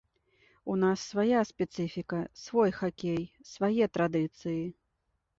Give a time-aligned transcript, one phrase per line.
[0.75, 3.19] У нас свая спецыфіка, свой хакей,
[3.51, 4.57] свае традыцыі.